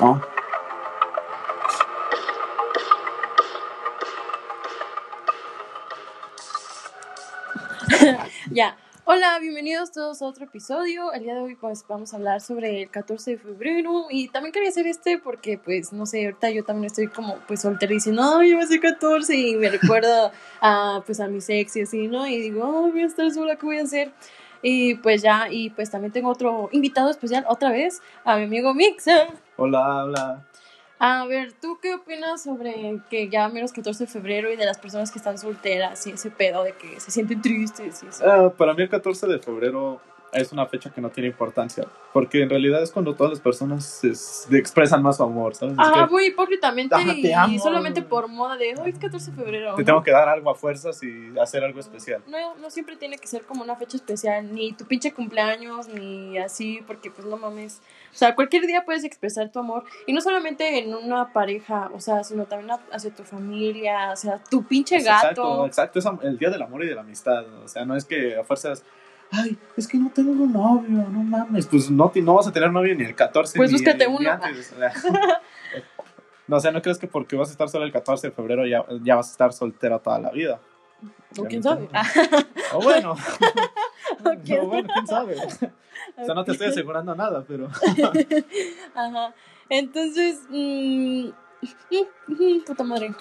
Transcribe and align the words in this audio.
Ya. 8.50 8.78
Hola, 9.04 9.38
bienvenidos 9.40 9.92
todos 9.92 10.22
a 10.22 10.26
otro 10.26 10.46
episodio. 10.46 11.12
El 11.12 11.24
día 11.24 11.34
de 11.34 11.40
hoy 11.40 11.54
pues 11.54 11.84
vamos 11.86 12.14
a 12.14 12.16
hablar 12.16 12.40
sobre 12.40 12.82
el 12.82 12.90
14 12.90 13.32
de 13.32 13.38
febrero 13.38 14.06
y 14.08 14.28
también 14.28 14.52
quería 14.52 14.70
hacer 14.70 14.86
este 14.86 15.18
porque 15.18 15.58
pues 15.58 15.92
no 15.92 16.06
sé, 16.06 16.24
ahorita 16.24 16.48
yo 16.50 16.64
también 16.64 16.86
estoy 16.86 17.08
como 17.08 17.36
pues 17.46 17.60
soltera 17.60 17.92
y 17.92 17.96
diciendo, 17.96 18.22
ay, 18.38 18.54
va 18.54 18.62
a 18.62 18.66
ser 18.66 18.80
14 18.80 19.36
y 19.36 19.56
me 19.56 19.68
recuerda 19.68 20.32
a 20.62 21.02
pues 21.04 21.20
a 21.20 21.28
mi 21.28 21.40
ex 21.46 21.76
y 21.76 21.82
así, 21.82 22.08
¿no? 22.08 22.26
Y 22.26 22.40
digo, 22.40 22.64
oh, 22.64 22.90
voy 22.90 23.02
a 23.02 23.06
estar 23.06 23.30
sola, 23.30 23.56
¿qué 23.56 23.66
voy 23.66 23.78
a 23.78 23.82
hacer? 23.82 24.12
Y 24.62 24.94
pues 24.96 25.22
ya, 25.22 25.48
y 25.50 25.70
pues 25.70 25.90
también 25.90 26.12
tengo 26.12 26.30
otro 26.30 26.68
invitado 26.72 27.10
especial 27.10 27.44
otra 27.48 27.70
vez, 27.70 28.00
a 28.24 28.36
mi 28.36 28.44
amigo 28.44 28.72
Mixa. 28.72 29.28
Hola, 29.62 30.04
hola. 30.04 30.46
A 30.98 31.26
ver, 31.26 31.52
¿tú 31.52 31.78
qué 31.82 31.92
opinas 31.92 32.42
sobre 32.42 32.98
que 33.10 33.28
ya 33.28 33.46
menos 33.50 33.72
14 33.72 34.04
de 34.04 34.10
febrero 34.10 34.50
y 34.50 34.56
de 34.56 34.64
las 34.64 34.78
personas 34.78 35.10
que 35.10 35.18
están 35.18 35.36
solteras 35.36 36.06
y 36.06 36.12
ese 36.12 36.30
pedo 36.30 36.64
de 36.64 36.72
que 36.72 36.98
se 36.98 37.10
sienten 37.10 37.42
tristes 37.42 38.02
y 38.02 38.06
eso? 38.06 38.24
Ah, 38.26 38.50
para 38.56 38.72
mí 38.72 38.82
el 38.82 38.88
14 38.88 39.26
de 39.26 39.38
febrero 39.38 40.00
es 40.32 40.52
una 40.52 40.64
fecha 40.66 40.90
que 40.90 41.00
no 41.00 41.10
tiene 41.10 41.28
importancia, 41.28 41.84
porque 42.12 42.40
en 42.42 42.48
realidad 42.50 42.82
es 42.82 42.92
cuando 42.92 43.14
todas 43.14 43.32
las 43.32 43.40
personas 43.40 43.84
se, 43.84 44.14
se 44.14 44.56
expresan 44.56 45.02
más 45.02 45.16
su 45.16 45.24
amor, 45.24 45.54
¿sabes? 45.56 45.74
Es 45.74 45.78
Ah, 45.80 46.06
muy 46.10 46.26
hipócritamente 46.26 46.94
te 46.96 47.28
y 47.28 47.32
amo. 47.32 47.58
solamente 47.58 48.00
por 48.02 48.28
moda 48.28 48.56
de 48.56 48.74
hoy 48.80 48.90
es 48.90 48.98
14 48.98 49.30
de 49.32 49.36
febrero. 49.36 49.74
te 49.74 49.82
tengo 49.84 50.02
que 50.04 50.12
dar 50.12 50.28
algo 50.28 50.50
a 50.50 50.54
fuerzas 50.54 51.02
y 51.02 51.36
hacer 51.38 51.64
algo 51.64 51.80
especial. 51.80 52.22
No, 52.28 52.54
no 52.56 52.70
siempre 52.70 52.96
tiene 52.96 53.18
que 53.18 53.26
ser 53.26 53.42
como 53.42 53.64
una 53.64 53.74
fecha 53.76 53.96
especial, 53.96 54.54
ni 54.54 54.72
tu 54.72 54.84
pinche 54.84 55.12
cumpleaños, 55.12 55.88
ni 55.88 56.38
así, 56.38 56.80
porque 56.86 57.10
pues 57.10 57.26
no 57.26 57.36
mames. 57.36 57.80
O 58.12 58.16
sea, 58.16 58.34
cualquier 58.36 58.66
día 58.66 58.84
puedes 58.84 59.02
expresar 59.04 59.50
tu 59.50 59.58
amor, 59.58 59.84
y 60.06 60.12
no 60.12 60.20
solamente 60.20 60.78
en 60.78 60.94
una 60.94 61.32
pareja, 61.32 61.90
o 61.92 62.00
sea, 62.00 62.22
sino 62.24 62.44
también 62.44 62.76
hacia 62.92 63.12
tu 63.14 63.24
familia, 63.24 64.12
hacia 64.12 64.38
tu 64.50 64.62
pinche 64.64 64.96
Pues, 64.96 65.04
gato. 65.06 65.66
Exacto, 65.66 65.66
exacto, 65.66 65.98
es 65.98 66.24
el 66.24 66.38
día 66.38 66.50
del 66.50 66.62
amor 66.62 66.84
y 66.84 66.88
de 66.88 66.94
la 66.94 67.00
amistad, 67.00 67.44
o 67.64 67.66
sea, 67.68 67.84
no 67.84 67.96
es 67.96 68.04
que 68.04 68.36
a 68.36 68.44
fuerzas... 68.44 68.84
Ay, 69.32 69.56
es 69.76 69.86
que 69.86 69.96
no 69.96 70.10
tengo 70.10 70.32
un 70.32 70.52
novio, 70.52 70.90
no 71.08 71.22
mames. 71.22 71.66
Pues 71.66 71.90
no, 71.90 72.10
ti- 72.10 72.20
no 72.22 72.34
vas 72.34 72.48
a 72.48 72.52
tener 72.52 72.70
novio 72.72 72.94
ni 72.96 73.04
el 73.04 73.14
14 73.14 73.56
Pues 73.56 73.70
ni- 73.70 73.78
búscate 73.78 74.08
ni 74.08 74.14
uno. 74.16 74.30
antes. 74.32 74.74
No, 76.48 76.56
o 76.56 76.60
sea, 76.60 76.72
no 76.72 76.82
crees 76.82 76.98
que 76.98 77.06
porque 77.06 77.36
vas 77.36 77.48
a 77.48 77.52
estar 77.52 77.68
sola 77.68 77.84
el 77.84 77.92
14 77.92 78.26
de 78.26 78.32
febrero 78.32 78.66
ya, 78.66 78.84
ya 79.04 79.14
vas 79.14 79.28
a 79.28 79.30
estar 79.30 79.52
soltera 79.52 80.00
toda 80.00 80.18
la 80.18 80.30
vida. 80.32 80.58
¿O 81.38 81.44
quién 81.44 81.62
sabe? 81.62 81.88
O 82.74 82.82
bueno. 82.82 83.14
¿Quién 84.44 84.60
o 84.62 84.66
bueno, 84.66 84.88
quién 84.92 85.06
sabe. 85.06 85.36
O 85.36 86.24
sea, 86.24 86.34
no 86.34 86.42
te 86.44 86.50
estoy 86.50 86.66
asegurando 86.68 87.14
nada, 87.14 87.44
pero. 87.46 87.68
Ajá. 88.96 89.32
Entonces, 89.68 90.40
mm, 90.48 91.28
puta 92.66 92.82
madre. 92.82 93.12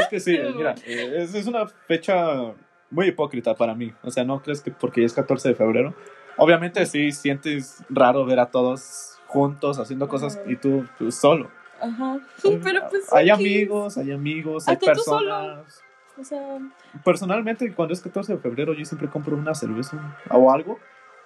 Es 0.00 0.06
que 0.08 0.20
sí, 0.20 0.38
mira, 0.54 0.76
eh, 0.86 1.14
es, 1.22 1.34
es 1.34 1.46
una 1.48 1.66
fecha 1.66 2.52
muy 2.90 3.08
hipócrita 3.08 3.54
para 3.54 3.74
mí. 3.74 3.92
O 4.02 4.10
sea, 4.10 4.24
no 4.24 4.42
crees 4.42 4.60
que 4.60 4.70
porque 4.70 5.00
ya 5.00 5.06
es 5.06 5.12
14 5.14 5.50
de 5.50 5.54
febrero. 5.54 5.94
Obviamente 6.36 6.84
sí 6.86 7.12
sientes 7.12 7.82
raro 7.88 8.24
ver 8.26 8.40
a 8.40 8.46
todos 8.50 9.18
juntos 9.26 9.78
haciendo 9.78 10.08
cosas 10.08 10.40
y 10.46 10.56
tú, 10.56 10.86
tú 10.98 11.10
solo. 11.10 11.50
Ajá. 11.80 12.18
Pero 12.62 12.88
pues. 12.88 13.12
hay 13.12 13.30
amigos, 13.30 13.98
hay 13.98 14.12
amigos, 14.12 14.68
hay 14.68 14.76
personas. 14.76 15.82
O 16.18 16.24
sea, 16.24 16.58
Personalmente, 17.04 17.70
cuando 17.74 17.92
es 17.92 18.00
14 18.00 18.34
de 18.34 18.38
febrero, 18.38 18.72
yo 18.72 18.84
siempre 18.86 19.08
compro 19.08 19.36
una 19.36 19.54
cerveza 19.54 20.16
o 20.30 20.50
algo, 20.50 20.78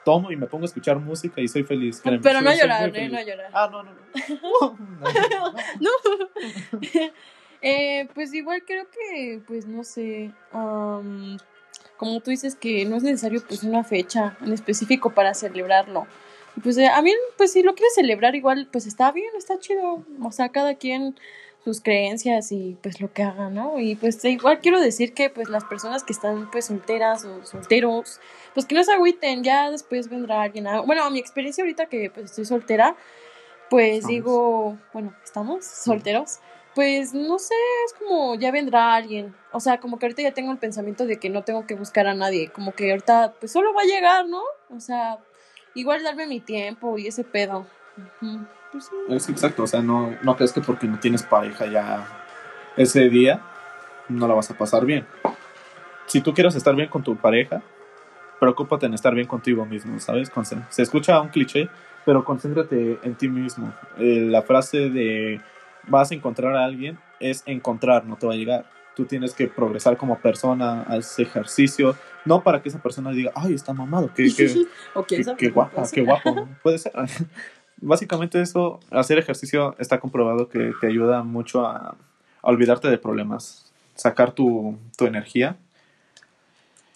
tomo 0.05 0.33
y 0.33 0.37
me 0.37 0.47
pongo 0.47 0.65
a 0.65 0.67
escuchar 0.67 0.99
música 0.99 1.41
y 1.41 1.47
soy 1.47 1.63
feliz. 1.63 2.01
créeme, 2.01 2.21
pero 2.23 2.39
soy- 2.39 2.45
no 2.45 2.51
soy 2.51 2.61
llorar, 2.61 2.91
muy 2.91 2.99
¿eh? 2.99 3.09
No 3.09 3.23
llorar. 3.23 3.51
Ah, 3.53 3.69
no, 3.71 3.83
no, 3.85 3.93
no. 3.93 4.79
No. 5.81 5.91
Eh, 7.63 8.09
pues 8.15 8.33
igual 8.33 8.63
creo 8.67 8.87
que, 8.91 9.43
pues 9.47 9.67
no 9.67 9.85
sé, 9.85 10.33
am, 10.51 11.37
como 12.01 12.21
tú 12.21 12.31
dices 12.31 12.55
que 12.57 12.85
no 12.87 12.97
es 12.97 13.03
necesario 13.03 13.43
pues 13.47 13.63
una 13.63 13.85
fecha 13.85 14.39
en 14.41 14.55
específico 14.55 15.11
para 15.11 15.35
celebrarlo. 15.35 16.07
Pues 16.63 16.79
eh, 16.79 16.89
a 16.89 17.01
mí, 17.03 17.13
pues 17.37 17.53
si 17.53 17.63
lo 17.63 17.75
quieres 17.75 17.95
celebrar 17.95 18.35
igual, 18.35 18.67
pues 18.73 18.87
está 18.87 19.13
bien, 19.13 19.29
está 19.37 19.59
chido. 19.59 20.03
O 20.23 20.33
sea, 20.33 20.49
cada 20.49 20.75
quien 20.77 21.15
sus 21.63 21.83
creencias 21.83 22.53
y 22.53 22.79
pues 22.83 23.03
lo 23.03 23.13
que 23.13 23.23
haga, 23.23 23.51
¿no? 23.51 23.79
Y 23.79 23.95
pues 23.97 24.25
igual 24.25 24.61
quiero 24.61 24.81
decir 24.81 25.13
que 25.13 25.29
pues 25.29 25.51
las 25.51 25.65
personas 25.65 26.03
que 26.03 26.15
están 26.15 26.51
pues 26.51 26.65
solteras 26.65 27.27
o 27.27 27.45
solteros, 27.45 28.19
pues 28.55 28.65
que 28.65 28.75
no 28.75 28.83
se 28.83 28.93
agüiten, 28.93 29.45
ya 29.45 29.71
después 29.71 30.09
vendrá 30.09 30.41
alguien. 30.43 30.67
a- 30.67 30.81
Bueno, 30.81 31.05
a 31.05 31.11
mi 31.11 31.19
experiencia 31.19 31.63
ahorita 31.63 31.85
que 31.87 32.11
pues 32.11 32.31
estoy 32.31 32.47
soltera, 32.47 32.97
pues 33.69 33.97
Estamos. 33.97 34.09
digo, 34.09 34.79
bueno, 34.95 35.15
estamos 35.23 35.67
solteros. 35.67 36.39
Pues 36.75 37.15
no 37.15 37.39
sé, 37.39 37.55
es 37.87 37.95
como 37.95 38.37
ya 38.37 38.53
vendrá 38.53 38.95
alguien. 38.95 39.35
O 39.53 39.61
sea, 39.61 39.81
como 39.81 39.99
que 39.99 40.07
ahorita 40.07 40.23
ya 40.23 40.33
tengo 40.33 40.53
el 40.53 40.59
pensamiento 40.59 41.05
de 41.07 41.19
que 41.19 41.29
no 41.29 41.43
tengo 41.43 41.67
que 41.67 41.75
buscar 41.75 42.07
a 42.07 42.15
nadie. 42.15 42.51
Como 42.51 42.73
que 42.73 42.91
ahorita, 42.91 43.35
pues 43.41 43.53
solo 43.53 43.75
va 43.75 43.83
a 43.83 43.87
llegar, 43.87 44.27
¿no? 44.29 44.43
O 44.69 44.81
sea, 44.81 45.19
igual 45.75 46.03
darme 46.03 46.27
mi 46.27 46.41
tiempo 46.41 46.97
y 46.97 47.09
ese 47.09 47.25
pedo. 47.25 47.67
Pues 48.73 48.85
sí. 48.85 48.97
Es 49.09 49.29
exacto, 49.29 49.65
o 49.65 49.67
sea, 49.67 49.83
no, 49.83 50.17
no 50.23 50.37
crees 50.37 50.53
que 50.53 50.61
porque 50.61 50.87
no 50.87 51.01
tienes 51.01 51.25
pareja 51.25 51.67
ya 51.67 52.07
ese 52.77 53.09
día 53.09 53.41
no 54.09 54.29
la 54.29 54.35
vas 54.35 54.51
a 54.51 54.59
pasar 54.59 54.85
bien. 54.85 55.07
Si 56.07 56.21
tú 56.21 56.35
quieres 56.35 56.55
estar 56.55 56.75
bien 56.75 56.89
con 56.89 57.03
tu 57.03 57.17
pareja, 57.17 57.63
preocúpate 58.39 58.87
en 58.87 58.95
estar 58.95 59.15
bien 59.15 59.27
contigo 59.27 59.65
mismo, 59.67 59.99
¿sabes? 60.01 60.31
Se 60.71 60.83
escucha 60.83 61.21
un 61.21 61.29
cliché, 61.29 61.69
pero 62.05 62.25
concéntrate 62.25 62.99
en 63.03 63.15
ti 63.15 63.29
mismo. 63.29 63.73
Eh, 63.99 64.27
la 64.29 64.43
frase 64.43 64.91
de 64.91 65.41
vas 65.89 66.11
a 66.11 66.15
encontrar 66.15 66.57
a 66.57 66.65
alguien 66.65 66.99
es 67.21 67.43
encontrar, 67.47 68.07
no 68.07 68.17
te 68.17 68.27
va 68.27 68.33
a 68.33 68.37
llegar. 68.37 68.67
Tú 68.97 69.05
tienes 69.05 69.35
que 69.35 69.47
progresar 69.47 69.97
como 69.97 70.19
persona, 70.19 70.83
haz 70.83 71.19
ejercicio, 71.19 71.97
no 72.25 72.43
para 72.43 72.61
que 72.63 72.69
esa 72.69 72.83
persona 72.83 73.13
diga, 73.13 73.33
ay, 73.35 73.55
está 73.55 73.73
mamado, 73.73 74.13
que, 74.13 74.35
que, 74.35 74.67
o 74.95 75.05
Qué, 75.05 75.25
qué 75.39 75.49
guapa, 75.51 75.85
qué 75.93 76.03
guapo. 76.03 76.33
¿no? 76.33 76.49
Puede 76.63 76.79
ser. 76.79 76.93
Básicamente 77.83 78.41
eso, 78.43 78.81
hacer 78.91 79.19
ejercicio 79.19 79.75
está 79.79 80.01
comprobado 80.01 80.49
que 80.49 80.73
te 80.81 80.87
ayuda 80.87 81.23
mucho 81.23 81.67
a, 81.67 81.97
a 82.43 82.51
olvidarte 82.51 82.89
de 82.89 82.99
problemas, 82.99 83.73
sacar 83.95 84.33
tu, 84.33 84.79
tu 84.99 85.07
energía 85.07 85.57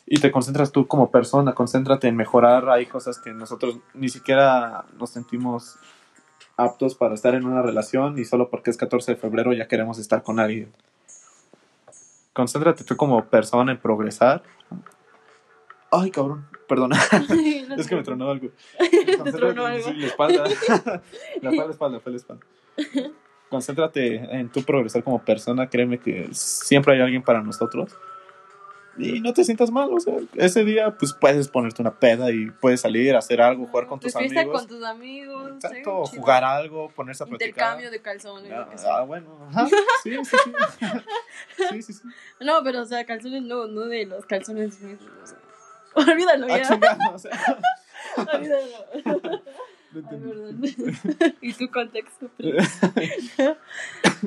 y 0.07 0.21
te 0.21 0.31
concentras 0.31 0.73
tú 0.73 0.87
como 0.87 1.11
persona, 1.11 1.55
concéntrate 1.55 2.09
en 2.09 2.17
mejorar. 2.17 2.69
Hay 2.69 2.87
cosas 2.87 3.19
que 3.19 3.33
nosotros 3.33 3.79
ni 3.95 4.09
siquiera 4.09 4.85
nos 4.99 5.11
sentimos 5.11 5.77
aptos 6.57 6.95
para 6.95 7.15
estar 7.15 7.35
en 7.35 7.45
una 7.47 7.63
relación 7.63 8.19
y 8.19 8.25
solo 8.25 8.49
porque 8.49 8.71
es 8.71 8.77
14 8.77 9.13
de 9.13 9.17
febrero 9.17 9.53
ya 9.53 9.67
queremos 9.67 9.99
estar 9.99 10.23
con 10.23 10.39
alguien. 10.39 10.73
Concéntrate 12.33 12.85
tú 12.85 12.97
como 12.97 13.25
persona 13.27 13.73
en 13.73 13.79
progresar. 13.79 14.43
Ay, 15.91 16.11
cabrón, 16.11 16.47
perdona. 16.69 16.99
No 17.69 17.77
Es 17.77 17.87
que 17.89 17.97
me 17.97 18.03
tronó 18.03 18.31
algo. 18.31 18.49
Te 19.25 19.33
tronó 19.33 19.67
algo. 19.67 19.89
Sí, 19.89 19.95
la 19.95 20.07
espalda. 20.07 20.45
la 20.45 21.51
espalda, 21.51 21.71
espalda, 21.71 22.01
fue 22.01 22.13
la 22.13 22.17
espalda. 22.19 22.45
Concéntrate 23.49 24.17
en 24.37 24.49
tu 24.49 24.63
progresar 24.63 25.05
como 25.05 25.25
persona. 25.25 25.69
Créeme 25.69 25.99
que 25.99 26.29
siempre 26.33 26.95
hay 26.95 27.01
alguien 27.01 27.23
para 27.23 27.41
nosotros. 27.41 27.97
Y 28.97 29.21
no 29.21 29.33
te 29.33 29.43
sientas 29.45 29.71
mal, 29.71 29.93
o 29.93 29.99
sea, 29.99 30.15
ese 30.35 30.65
día 30.65 30.97
pues 30.97 31.13
puedes 31.13 31.49
ponerte 31.49 31.83
una 31.83 31.93
peda 31.99 32.31
y 32.31 32.51
puedes 32.51 32.81
salir, 32.81 33.17
hacer 33.17 33.41
algo, 33.43 33.67
jugar 33.67 33.87
con 33.87 33.99
Tu 33.99 34.07
tus 34.07 34.17
amigos. 34.17 34.61
con 34.61 34.69
tus 34.69 34.85
amigos. 34.85 35.53
Exacto, 35.55 36.03
sí, 36.07 36.11
chido. 36.13 36.21
jugar 36.23 36.45
algo, 36.45 36.89
ponerse 36.91 37.25
a 37.25 37.27
platicar. 37.27 37.49
Intercambio 37.49 37.91
de 37.91 38.01
calzones. 38.03 38.53
Ah, 38.53 38.59
lo 38.61 38.71
que 38.71 38.79
sea. 38.79 38.97
ah, 38.99 39.03
bueno, 39.03 39.49
ajá, 39.51 39.67
sí, 39.69 39.77
sí, 40.05 40.25
sí. 40.25 40.53
sí, 41.71 41.83
sí, 41.83 41.93
sí. 41.93 42.03
No, 42.41 42.63
pero 42.63 42.83
o 42.83 42.85
sea, 42.87 43.05
calzones 43.05 43.43
no, 43.43 43.67
no 43.67 43.83
de 43.83 44.07
los 44.07 44.25
calzones 44.27 44.81
mismos. 44.81 45.11
o 45.23 45.27
sea. 45.27 45.39
Olvídalo 46.13 46.47
Ah, 46.51 46.57
ya. 46.59 46.63
chingada, 46.69 47.11
o 47.13 47.19
sea, 47.19 47.31
Olvídalo. 48.35 49.43
No 50.03 50.47
Ay, 50.47 51.37
y 51.41 51.53
tu 51.53 51.71
contexto. 51.71 52.31
Pero... 52.37 52.59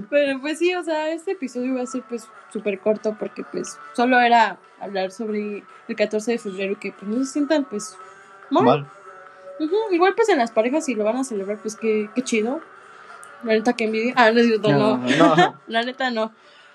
pero 0.09 0.41
pues 0.41 0.59
sí, 0.59 0.73
o 0.75 0.83
sea, 0.83 1.11
este 1.11 1.31
episodio 1.31 1.75
va 1.75 1.81
a 1.81 1.85
ser 1.87 2.03
pues 2.07 2.27
súper 2.51 2.79
corto 2.79 3.15
porque 3.19 3.43
pues 3.43 3.77
solo 3.93 4.19
era 4.19 4.57
hablar 4.79 5.11
sobre 5.11 5.63
el 5.87 5.95
14 5.95 6.31
de 6.31 6.37
febrero 6.37 6.79
que 6.79 6.91
pues 6.91 7.03
no 7.09 7.17
se 7.23 7.33
sientan 7.33 7.65
pues 7.65 7.97
mal. 8.49 8.63
Mal. 8.63 8.87
Ujú, 9.59 9.75
Igual 9.91 10.13
pues 10.15 10.29
en 10.29 10.37
las 10.37 10.51
parejas 10.51 10.85
si 10.85 10.95
lo 10.95 11.03
van 11.03 11.17
a 11.17 11.23
celebrar 11.23 11.57
pues 11.57 11.75
qué, 11.75 12.09
qué 12.13 12.23
chido. 12.23 12.61
La 13.43 13.53
neta 13.53 13.73
que 13.73 13.85
envidia. 13.85 14.13
Ah, 14.15 14.31
no 14.31 14.39
es 14.39 14.47
cierto, 14.47 14.71
no. 14.71 14.97
No, 14.97 15.35
no. 15.35 15.59
La 15.67 15.83
neta 15.83 16.09
no. 16.09 16.31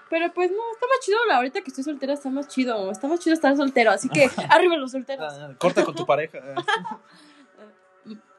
Pero 0.09 0.33
pues 0.33 0.51
no, 0.51 0.59
está 0.73 0.87
más 0.87 1.01
chido. 1.01 1.19
La 1.27 1.37
ahorita 1.37 1.63
que 1.63 1.71
estoy 1.71 1.85
soltera 1.85 2.13
está 2.13 2.31
más 2.31 2.49
chido. 2.49 2.91
Está 2.91 3.09
más 3.09 3.19
chido 3.19 3.35
estar 3.35 3.57
soltero. 3.57 3.91
Así 3.91 4.09
que 4.09 4.29
arriba 4.51 4.77
los 4.77 4.93
solteros. 4.93 5.33
Ah, 5.33 5.53
Corta 5.59 5.85
con 5.85 5.95
tu 5.95 6.07
pareja 6.07 6.39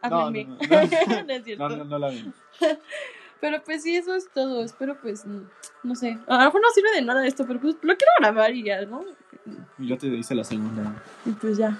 háblenme. 0.02 0.46
No, 1.58 1.70
no, 1.70 1.76
no. 1.78 1.84
no 1.86 2.00
la 2.00 2.10
vi. 2.10 2.32
Pero 3.44 3.62
pues 3.62 3.84
sí, 3.84 3.94
eso 3.94 4.16
es 4.16 4.30
todo. 4.34 4.64
Espero 4.64 4.98
pues, 5.02 5.26
no 5.84 5.96
sé. 5.96 6.18
A 6.28 6.38
lo 6.38 6.46
mejor 6.46 6.62
no 6.62 6.70
sirve 6.74 6.92
de 6.96 7.02
nada 7.02 7.28
esto, 7.28 7.46
pero 7.46 7.60
pues 7.60 7.76
lo 7.82 7.98
quiero 7.98 8.12
grabar 8.18 8.56
y 8.56 8.64
ya, 8.64 8.86
¿no? 8.86 9.04
Yo 9.80 9.98
te 9.98 10.08
hice 10.08 10.34
la 10.34 10.46
segunda. 10.46 11.04
Y 11.26 11.32
pues 11.32 11.58
ya. 11.58 11.78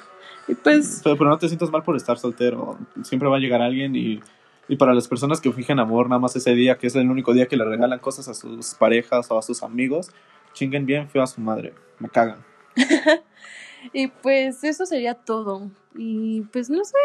Y 0.50 0.56
pues... 0.56 1.00
Pero, 1.02 1.16
pero 1.16 1.30
no 1.30 1.38
te 1.38 1.48
sientas 1.48 1.72
mal 1.72 1.82
por 1.82 1.96
estar 1.96 2.20
soltero. 2.20 2.78
Siempre 3.04 3.30
va 3.30 3.38
a 3.38 3.40
llegar 3.40 3.62
alguien 3.62 3.96
y... 3.96 4.20
Y 4.68 4.76
para 4.76 4.94
las 4.94 5.08
personas 5.08 5.40
que 5.40 5.54
fijan 5.54 5.80
amor 5.80 6.10
nada 6.10 6.20
más 6.20 6.36
ese 6.36 6.54
día, 6.54 6.78
que 6.78 6.88
es 6.88 6.96
el 6.96 7.10
único 7.10 7.34
día 7.34 7.48
que 7.48 7.56
le 7.56 7.64
regalan 7.64 8.00
cosas 8.00 8.28
a 8.28 8.34
sus 8.34 8.76
parejas 8.76 9.32
o 9.32 9.38
a 9.38 9.42
sus 9.42 9.64
amigos, 9.64 10.12
chinguen 10.54 10.86
bien 10.86 11.10
feo 11.10 11.24
a 11.24 11.28
su 11.28 11.40
madre. 11.40 11.74
Me 12.00 12.10
cagan. 12.10 12.44
y 13.94 14.08
pues 14.08 14.64
eso 14.64 14.86
sería 14.86 15.16
todo. 15.16 15.70
Y 15.96 16.42
pues 16.52 16.70
no 16.70 16.84
sé, 16.84 16.98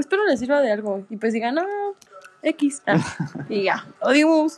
espero 0.00 0.24
les 0.26 0.40
sirva 0.40 0.60
de 0.60 0.72
algo. 0.72 1.04
Y 1.10 1.16
pues 1.16 1.32
digan, 1.32 1.54
no, 1.54 1.64
X. 2.42 2.82
Ah, 2.86 2.98
y 3.48 3.64
ya, 3.64 3.86
odiamos. 4.00 4.54